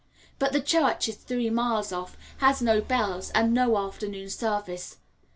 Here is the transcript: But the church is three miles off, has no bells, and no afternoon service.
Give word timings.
But 0.39 0.51
the 0.51 0.61
church 0.61 1.07
is 1.07 1.15
three 1.15 1.51
miles 1.51 1.91
off, 1.93 2.17
has 2.39 2.59
no 2.59 2.81
bells, 2.81 3.29
and 3.35 3.53
no 3.53 3.77
afternoon 3.77 4.31
service. 4.31 4.97